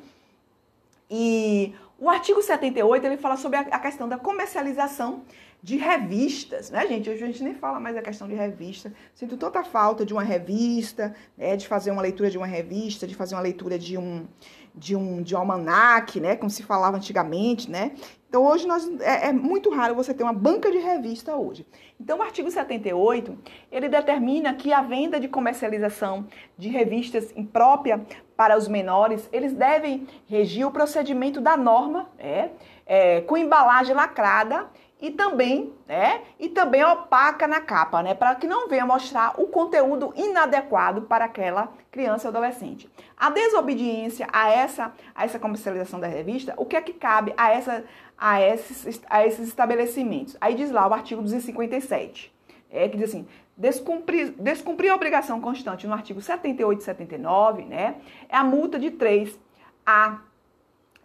[1.10, 5.22] E o artigo 78 ele fala sobre a, a questão da comercialização
[5.62, 7.10] de revistas, né, gente?
[7.10, 8.92] Hoje a gente nem fala mais da questão de revista.
[9.14, 13.14] Sinto tanta falta de uma revista, né, de fazer uma leitura de uma revista, de
[13.14, 14.26] fazer uma leitura de um
[14.74, 17.92] de um de um almanac, né, como se falava antigamente, né?
[18.28, 21.66] Então hoje nós é, é, muito raro você ter uma banca de revista hoje.
[21.98, 23.36] Então o artigo 78,
[23.72, 28.00] ele determina que a venda de comercialização de revistas imprópria
[28.36, 32.50] para os menores, eles devem regir o procedimento da norma, é,
[32.86, 34.68] é com embalagem lacrada
[35.00, 39.46] e também, né, e também opaca na capa, né, para que não venha mostrar o
[39.46, 42.88] conteúdo inadequado para aquela criança ou adolescente.
[43.16, 47.50] A desobediência a essa a essa comercialização da revista, o que é que cabe a
[47.52, 47.84] essa
[48.16, 50.36] a esses a esses estabelecimentos?
[50.40, 52.32] Aí diz lá o artigo 257,
[52.70, 57.96] é que diz assim: descumprir, descumprir a obrigação constante no artigo 78 e 79, né,
[58.28, 59.38] é a multa de 3
[59.86, 60.18] a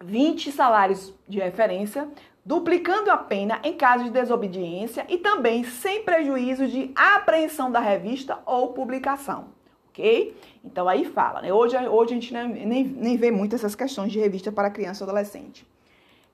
[0.02, 2.08] 20 salários de referência
[2.44, 8.38] duplicando a pena em caso de desobediência e também sem prejuízo de apreensão da revista
[8.44, 9.46] ou publicação.
[9.88, 10.36] Ok?
[10.64, 11.52] Então aí fala, né?
[11.52, 15.04] Hoje, hoje a gente nem, nem vê muito essas questões de revista para criança e
[15.04, 15.66] adolescente.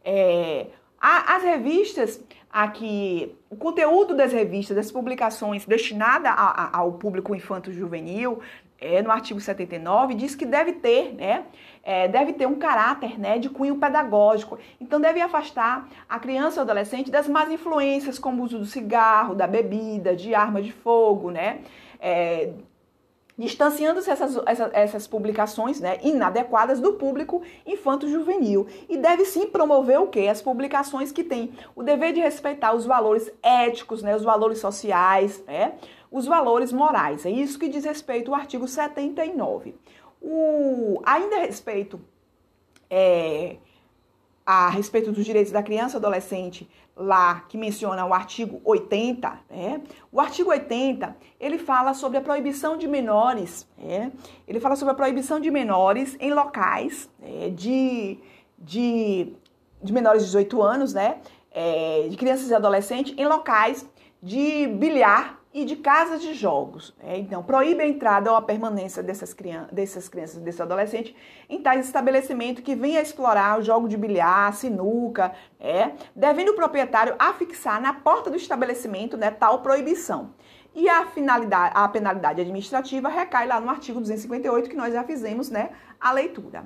[0.03, 0.67] É,
[1.01, 2.21] as revistas,
[2.51, 8.41] aqui, o conteúdo das revistas, das publicações destinada ao público infanto-juvenil,
[8.81, 11.45] é, no artigo 79, diz que deve ter, né,
[11.83, 14.59] é, deve ter um caráter né, de cunho pedagógico.
[14.81, 19.35] Então, deve afastar a criança ou adolescente das más influências, como o uso do cigarro,
[19.35, 21.61] da bebida, de arma de fogo, né?
[22.01, 22.53] É,
[23.41, 28.67] distanciando-se essas, essas, essas, publicações né, inadequadas do público infanto-juvenil.
[28.87, 30.29] E deve sim promover o quê?
[30.31, 35.43] As publicações que têm o dever de respeitar os valores éticos, né, os valores sociais,
[35.47, 35.73] né,
[36.11, 37.25] os valores morais.
[37.25, 39.75] É isso que diz respeito ao artigo 79.
[40.21, 42.01] O, ainda a respeito,
[42.91, 43.57] é,
[44.45, 49.81] a respeito dos direitos da criança e adolescente, lá que menciona o artigo 80, né?
[50.13, 54.13] o artigo 80 ele fala sobre a proibição de menores, né?
[54.47, 57.49] ele fala sobre a proibição de menores em locais né?
[57.51, 58.19] de,
[58.59, 59.33] de,
[59.83, 61.19] de menores de 18 anos, né?
[61.53, 63.85] É, de crianças e adolescentes em locais
[64.23, 66.95] de bilhar e de casas de jogos.
[67.03, 67.19] Né?
[67.19, 71.15] Então, proíbe a entrada ou a permanência dessas, crianças, dessas crianças, desses adolescentes
[71.49, 76.55] em tais estabelecimentos que venham a explorar o jogo de bilhar, sinuca, é, devendo o
[76.55, 80.33] proprietário afixar na porta do estabelecimento né, tal proibição.
[80.73, 85.51] E a, finalidade, a penalidade administrativa recai lá no artigo 258, que nós já fizemos
[85.51, 86.65] né, a leitura.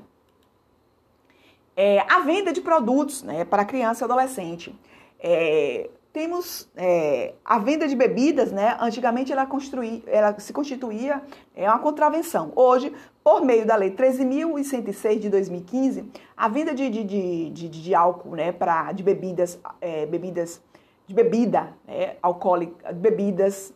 [1.75, 4.79] É, a venda de produtos né, para criança e adolescente.
[5.19, 8.77] É, temos é, a venda de bebidas, né?
[8.81, 11.21] Antigamente ela, construí, ela se constituía
[11.57, 12.53] é uma contravenção.
[12.55, 17.95] Hoje, por meio da Lei 13.106 de 2015, a venda de, de, de, de, de
[17.97, 18.53] álcool, né?
[18.53, 20.63] Pra, de bebidas, é, bebidas,
[21.05, 23.75] de bebida né, alcoólica, bebidas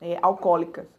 [0.00, 0.95] é, alcoólicas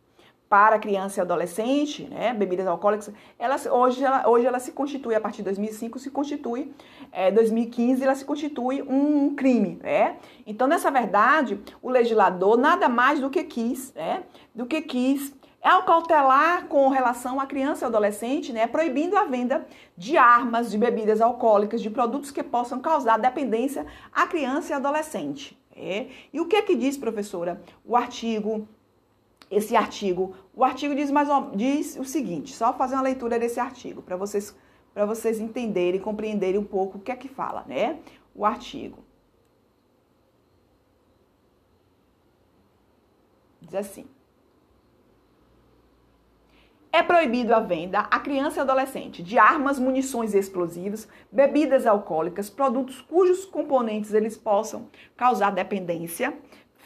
[0.49, 5.21] para criança e adolescente, né, bebidas alcoólicas, ela, hoje, ela, hoje ela se constitui, a
[5.21, 6.73] partir de 2005, se constitui,
[7.11, 10.17] é, 2015, ela se constitui um crime, né?
[10.45, 14.23] Então, nessa verdade, o legislador nada mais do que quis, né,
[14.55, 15.35] do que quis
[15.85, 21.19] cautelar com relação à criança e adolescente, né, proibindo a venda de armas, de bebidas
[21.19, 25.57] alcoólicas, de produtos que possam causar dependência à criança e adolescente.
[25.75, 26.07] É?
[26.33, 28.67] E o que é que diz, professora, o artigo
[29.49, 30.35] esse artigo.
[30.53, 34.55] O artigo diz mais diz o seguinte, só fazer uma leitura desse artigo para vocês
[34.93, 37.99] para vocês entenderem, compreenderem um pouco o que é que fala, né?
[38.33, 38.97] O artigo.
[43.61, 44.07] Diz assim:
[46.91, 52.99] É proibido a venda a criança e adolescente de armas, munições explosivas, bebidas alcoólicas, produtos
[52.99, 56.35] cujos componentes eles possam causar dependência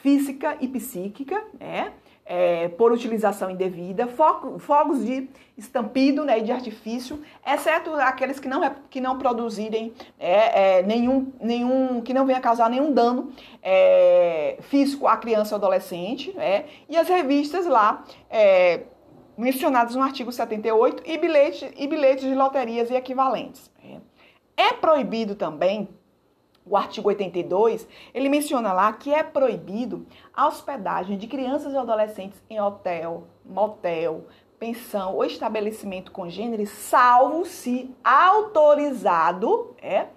[0.02, 1.94] física e psíquica, né?
[2.26, 9.02] É, por utilização indevida, fogos de estampido né, de artifício, exceto aqueles que não, que
[9.02, 13.32] não produzirem é, é, nenhum, nenhum, que não venha causar nenhum dano
[13.62, 18.82] é, físico à criança ou adolescente, né, e as revistas lá é,
[19.38, 23.72] mencionadas no artigo 78 e bilhetes, e bilhetes de loterias e equivalentes.
[23.84, 24.00] Né.
[24.56, 25.90] É proibido também
[26.72, 32.42] o artigo 82, ele menciona lá que é proibido a hospedagem de crianças e adolescentes
[32.50, 34.26] em hotel, motel,
[34.58, 40.08] pensão ou estabelecimento congênere, salvo se autorizado, é,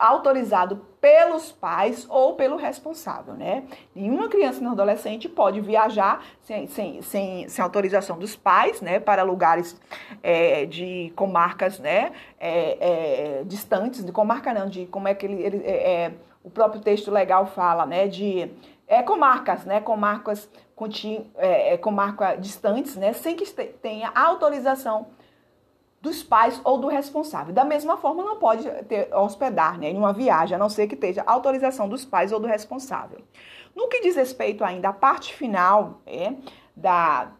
[0.00, 3.64] autorizado pelos pais ou pelo responsável, né?
[3.94, 8.98] Nenhuma criança nem adolescente pode viajar sem, sem, sem, sem autorização dos pais, né?
[8.98, 9.78] Para lugares
[10.22, 12.12] é, de comarcas, né?
[12.38, 16.50] É, é, distantes, de comarca não, de como é que ele, ele é, é, o
[16.50, 18.08] próprio texto legal fala, né?
[18.08, 18.50] De
[18.88, 19.82] é, comarcas, né?
[19.82, 20.48] Comarcas,
[21.36, 23.12] é, comarcas distantes, né?
[23.12, 23.44] Sem que
[23.82, 25.08] tenha autorização
[26.00, 27.52] dos pais ou do responsável.
[27.52, 30.94] Da mesma forma, não pode ter, hospedar né, em uma viagem, a não ser que
[30.94, 33.20] esteja autorização dos pais ou do responsável.
[33.76, 36.32] No que diz respeito ainda à parte final é,
[36.74, 37.32] da,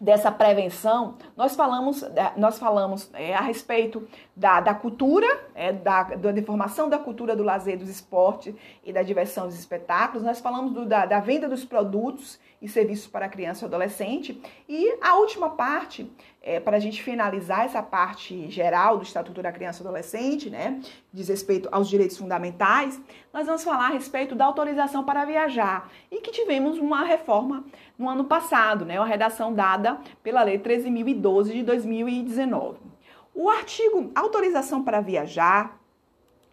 [0.00, 4.08] dessa prevenção, nós falamos, é, nós falamos é, a respeito
[4.40, 9.02] da, da cultura, é, da, da informação da cultura do lazer, dos esportes e da
[9.02, 13.66] diversão dos espetáculos, nós falamos do, da, da venda dos produtos e serviços para criança
[13.66, 14.40] e adolescente.
[14.66, 19.52] E a última parte, é, para a gente finalizar essa parte geral do Estatuto da
[19.52, 20.80] Criança e Adolescente, né,
[21.12, 22.98] diz respeito aos direitos fundamentais,
[23.34, 27.62] nós vamos falar a respeito da autorização para viajar e que tivemos uma reforma
[27.98, 32.88] no ano passado, né, uma redação dada pela Lei 13.012 de 2019.
[33.34, 35.80] O artigo autorização para viajar,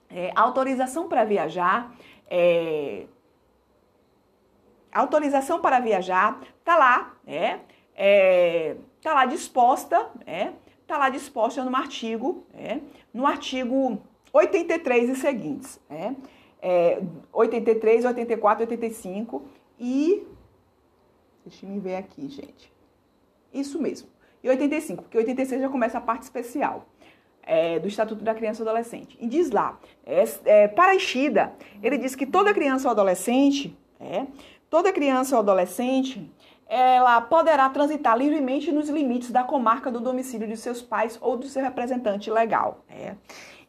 [0.09, 1.93] é, autorização para viajar,
[2.29, 3.05] é,
[4.91, 7.61] autorização para viajar, tá lá, né?
[7.95, 10.53] É, tá lá disposta, né?
[10.85, 12.81] Tá lá disposta no artigo, né?
[13.13, 16.15] No artigo 83 e seguintes, né?
[16.61, 19.45] É, 83, 84, 85
[19.79, 20.27] e
[21.45, 22.71] deixa eu ver aqui, gente.
[23.53, 24.09] Isso mesmo.
[24.47, 26.85] E 85, porque 86 já começa a parte especial.
[27.49, 29.17] É, do Estatuto da Criança e Adolescente.
[29.21, 34.27] E diz lá, é, é, para Ishida, ele diz que toda criança ou adolescente é,
[34.69, 36.29] Toda criança ou adolescente,
[36.67, 41.47] ela poderá transitar livremente nos limites da comarca do domicílio de seus pais ou do
[41.47, 42.83] seu representante legal.
[42.89, 43.15] Né?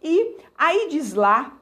[0.02, 1.56] E aí diz lá,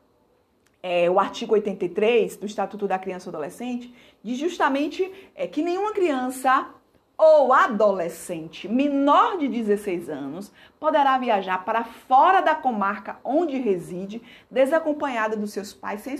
[0.83, 5.93] é, o artigo 83 do Estatuto da Criança e Adolescente, diz justamente é, que nenhuma
[5.93, 6.71] criança
[7.19, 15.37] ou adolescente menor de 16 anos poderá viajar para fora da comarca onde reside, desacompanhada
[15.37, 16.17] dos seus pais, sem,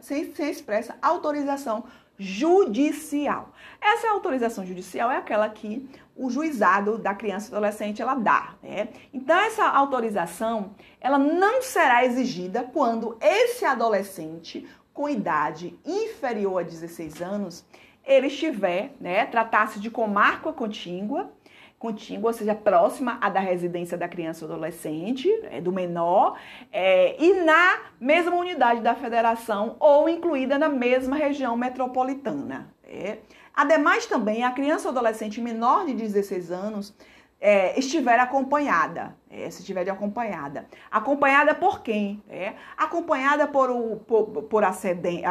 [0.00, 1.84] sem, sem expressa autorização
[2.18, 3.52] judicial.
[3.80, 8.88] Essa autorização judicial é aquela que o juizado da criança e adolescente ela dá, né?
[9.12, 17.22] Então essa autorização, ela não será exigida quando esse adolescente com idade inferior a 16
[17.22, 17.64] anos,
[18.04, 21.30] ele estiver, né, tratasse de comarca contígua,
[21.78, 26.38] contígua, ou seja, próxima à da residência da criança ou adolescente, é, do menor,
[26.72, 32.72] é, e na mesma unidade da federação ou incluída na mesma região metropolitana.
[32.84, 33.18] É.
[33.54, 36.94] Ademais, também, a criança ou adolescente menor de 16 anos
[37.42, 40.64] é, estiver acompanhada, é, se estiver acompanhada.
[40.88, 42.22] Acompanhada por quem?
[42.30, 45.24] É, acompanhada por, o, por, por ascendente,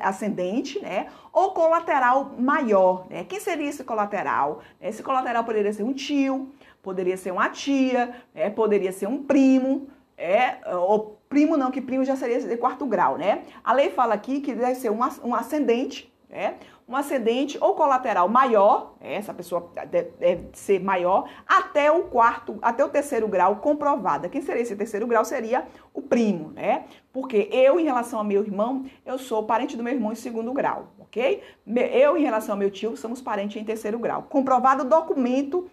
[0.00, 1.08] ascendente, né?
[1.32, 3.06] Ou colateral maior.
[3.10, 3.24] Né?
[3.24, 4.62] Quem seria esse colateral?
[4.80, 8.48] Esse colateral poderia ser um tio, poderia ser uma tia, né?
[8.48, 13.18] poderia ser um primo, é, ou primo não, que primo já seria de quarto grau,
[13.18, 13.42] né?
[13.64, 16.54] A lei fala aqui que deve ser um, um ascendente, né?
[16.86, 22.84] Um ascendente ou colateral maior, é, essa pessoa deve ser maior, até o quarto, até
[22.84, 24.28] o terceiro grau comprovada.
[24.28, 26.84] Quem seria esse terceiro grau seria o primo, né?
[27.12, 30.52] Porque eu, em relação ao meu irmão, eu sou parente do meu irmão em segundo
[30.52, 31.42] grau, ok?
[31.66, 34.24] Eu, em relação ao meu tio, somos parentes em terceiro grau.
[34.24, 35.70] Comprovado o documento,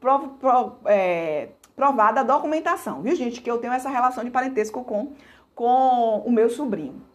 [0.00, 3.40] prov, prov, é, provada a documentação, viu, gente?
[3.40, 5.12] Que eu tenho essa relação de parentesco com,
[5.54, 7.09] com o meu sobrinho.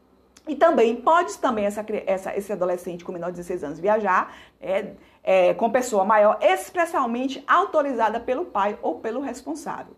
[0.48, 4.94] E também pode também essa, essa, esse adolescente com menor de 16 anos viajar é,
[5.24, 9.96] é, com pessoa maior expressamente autorizada pelo pai ou pelo responsável.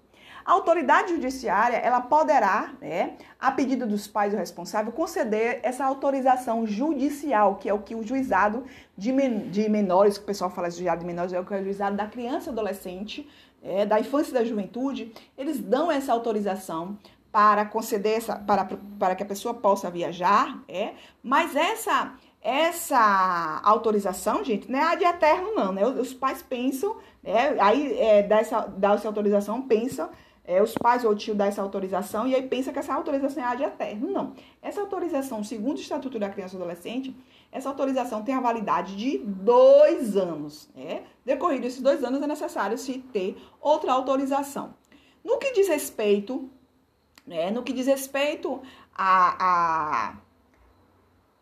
[0.47, 6.65] A autoridade judiciária, ela poderá, né, a pedido dos pais ou responsável, conceder essa autorização
[6.65, 8.63] judicial, que é o que o juizado
[8.97, 11.53] de, men de menores, que o pessoal fala de juizado de menores, é o que
[11.53, 13.29] é o juizado da criança e adolescente,
[13.61, 16.97] é, da infância e da juventude, eles dão essa autorização
[17.37, 24.43] para conceder essa, para, para que a pessoa possa viajar, é, mas essa essa autorização,
[24.43, 25.85] gente, não é a de eterno, não, né?
[25.85, 27.55] Os pais pensam, né?
[27.59, 30.09] Aí é, dá, essa, dá essa autorização, pensam,
[30.43, 33.43] é, os pais ou o tio dá essa autorização e aí pensa que essa autorização
[33.43, 34.09] é a de eterno.
[34.09, 34.33] Não.
[34.59, 37.15] Essa autorização, segundo o Estatuto da Criança e Adolescente,
[37.51, 40.71] essa autorização tem a validade de dois anos.
[40.73, 41.03] Né?
[41.23, 44.73] Decorrido esses dois anos, é necessário se ter outra autorização.
[45.23, 46.49] No que diz respeito
[47.27, 47.51] né?
[47.51, 48.61] No que diz respeito
[48.95, 50.15] à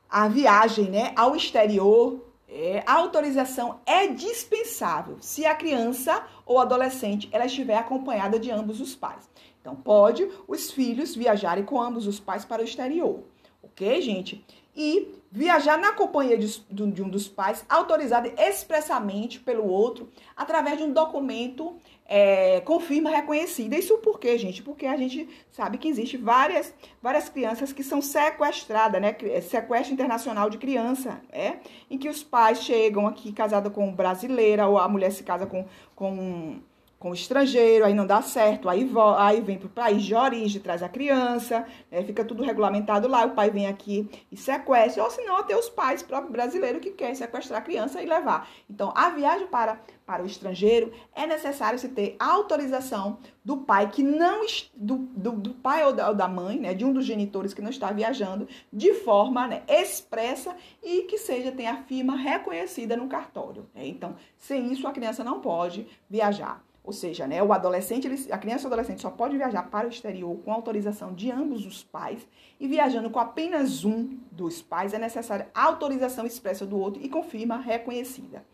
[0.10, 1.14] a, viagem né?
[1.16, 8.40] ao exterior, é, a autorização é dispensável se a criança ou adolescente ela estiver acompanhada
[8.40, 9.30] de ambos os pais.
[9.62, 13.24] Então, pode os filhos viajarem com ambos os pais para o exterior,
[13.64, 14.46] ok, gente?
[14.76, 20.84] E viajar na companhia de, de um dos pais, autorizado expressamente pelo outro, através de
[20.86, 21.76] um documento
[22.06, 23.76] é, com firma reconhecida.
[23.76, 24.64] Isso por quê, gente?
[24.64, 29.14] Porque a gente sabe que existe várias, várias crianças que são sequestradas, né?
[29.24, 31.58] É, sequestro internacional de criança, é?
[31.92, 35.66] Em que os pais chegam aqui casada com brasileira, ou a mulher se casa com,
[35.94, 36.62] com
[37.06, 38.89] com o estrangeiro, aí não dá certo, aí,
[39.20, 43.24] aí vem para o país de origem, traz a criança, né, fica tudo regulamentado lá,
[43.28, 47.14] o pai vem aqui e sequestra, ou senão até os pais próprios brasileiros que querem
[47.14, 48.49] sequestrar a criança e levar.
[48.68, 54.01] Então, a viagem para, para o estrangeiro é necessário se ter autorização do pai que
[54.01, 54.43] não
[54.74, 57.62] do, do, do pai ou da, ou da, mãe, né, de um dos genitores que
[57.62, 63.08] não está viajando, de forma né, expressa e que seja tenha a firma reconhecida no
[63.08, 63.70] cartório.
[63.76, 63.86] Né?
[63.86, 66.66] Então, sem isso a criança não pode viajar.
[66.86, 69.90] Ou seja, né, o adolescente, ele, a criança ou adolescente só pode viajar para o
[69.90, 72.28] exterior com autorização de ambos os pais
[72.60, 77.58] e viajando com apenas um dos pais é necessária autorização expressa do outro e confirma
[77.58, 78.46] reconhecida.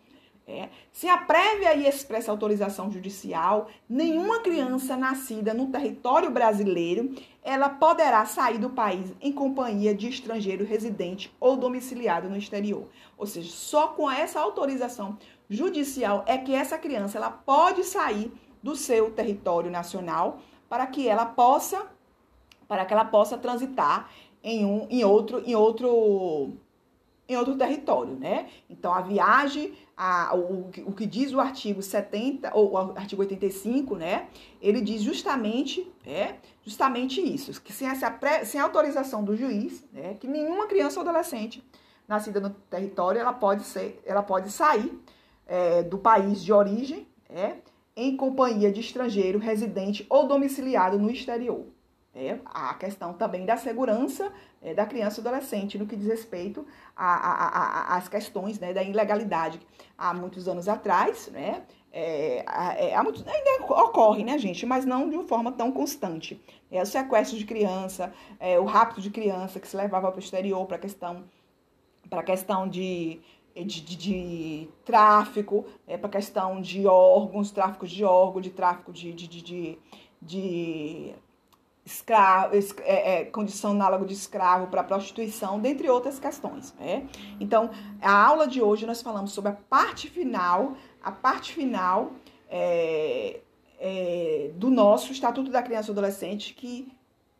[0.48, 0.70] É.
[0.92, 7.14] Se a prévia e expressa autorização judicial, nenhuma criança nascida no território brasileiro,
[7.44, 12.86] ela poderá sair do país em companhia de estrangeiro residente ou domiciliado no exterior.
[13.18, 15.18] Ou seja, só com essa autorização
[15.52, 18.32] judicial é que essa criança ela pode sair
[18.64, 20.39] do seu território nacional
[20.70, 21.86] para que ela possa
[22.68, 24.10] para que ela possa transitar
[24.41, 26.54] em um em outro em outro
[27.28, 28.49] em outro território, né?
[28.70, 33.95] Então a viagem, a, o, o que diz o artigo 70 ou o artigo 85,
[33.95, 34.28] né?
[34.62, 40.28] Ele diz justamente, é, justamente isso, que sem essa sem autorização do juiz, né, que
[40.28, 41.64] nenhuma criança ou adolescente
[42.08, 45.02] nascida no território, ela pode ser, ela pode sair
[45.52, 47.56] é, do país de origem, é,
[47.93, 51.66] em companhia de estrangeiro residente ou domiciliado no exterior.
[52.16, 54.32] É, a questão também da segurança
[54.62, 59.60] é, da criança e adolescente no que diz respeito às questões né, da ilegalidade.
[59.97, 62.45] Há muitos anos atrás, né, é,
[62.78, 66.41] é, há muito, ainda ocorre, né, gente, mas não de uma forma tão constante.
[66.70, 70.24] É, o sequestro de criança, é, o rapto de criança que se levava para o
[70.24, 71.24] exterior para questão,
[72.10, 73.20] para questão de
[73.56, 79.14] de, de, de tráfico, é, para questão de órgãos, tráfico de órgãos, de tráfico de,
[79.14, 79.80] de, de,
[80.22, 81.16] de
[81.86, 86.74] escravo, é, é, condição análoga de escravo para prostituição, dentre outras questões.
[86.80, 87.08] Né?
[87.39, 87.70] Então,
[88.02, 92.12] a aula de hoje nós falamos sobre a parte final, a parte final
[92.49, 93.41] é,
[93.80, 96.91] é do nosso Estatuto da Criança e Adolescente, que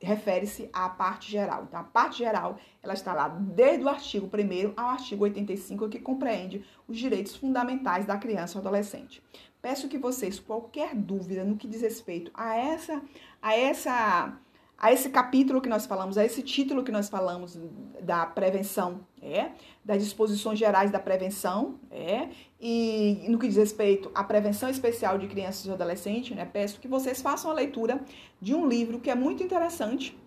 [0.02, 1.66] refere-se à parte geral.
[1.68, 6.00] Então, a parte geral, ela está lá desde o artigo 1 ao artigo 85, que
[6.00, 9.24] compreende os direitos fundamentais da criança ou adolescente.
[9.62, 13.02] Peço que vocês, qualquer dúvida no que diz respeito a essa,
[13.42, 14.38] a essa
[14.82, 17.56] a esse capítulo que nós falamos, a esse título que nós falamos
[18.02, 19.52] da prevenção, é,
[19.86, 22.30] das disposições gerais da prevenção, é,
[22.60, 26.88] e no que diz respeito à prevenção especial de crianças e adolescentes, né, peço que
[26.88, 28.02] vocês façam a leitura
[28.42, 30.18] de um livro que é muito interessante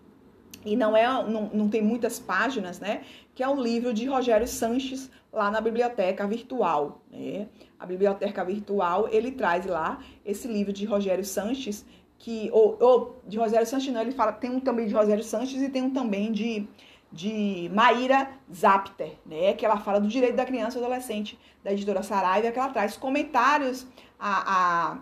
[0.65, 3.03] e não é não, não tem muitas páginas, né,
[3.35, 7.49] que é o livro de Rogério Sanches lá na biblioteca virtual, né?
[7.77, 11.85] A biblioteca virtual, ele traz lá esse livro de Rogério Sanches
[12.17, 15.61] que ou, ou de Rogério Sanches não, ele fala tem um também de Rogério Sanches
[15.61, 16.67] e tem um também de
[17.15, 22.03] de Maíra Zapter, né, que ela fala do direito da criança e adolescente da editora
[22.03, 23.87] Saraiva, que ela traz comentários
[24.19, 24.97] a, a,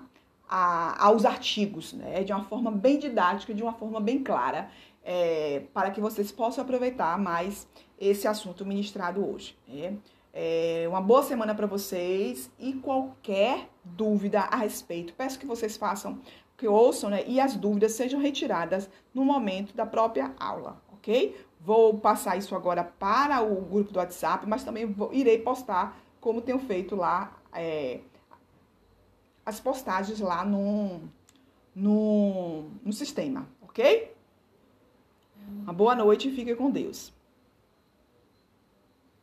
[0.48, 4.70] a, aos artigos, né, de uma forma bem didática, de uma forma bem clara,
[5.04, 7.68] é, para que vocês possam aproveitar mais
[8.00, 9.58] esse assunto ministrado hoje.
[9.68, 9.96] Né.
[10.32, 16.20] É uma boa semana para vocês e qualquer dúvida a respeito, peço que vocês façam
[16.58, 21.36] que ouçam né, e as dúvidas sejam retiradas no momento da própria aula, ok?
[21.60, 26.42] Vou passar isso agora para o grupo do WhatsApp, mas também vou, irei postar como
[26.42, 28.00] tenho feito lá é,
[29.46, 31.02] as postagens lá no,
[31.76, 34.14] no, no sistema, ok?
[35.64, 37.13] Uma boa noite e fique com Deus.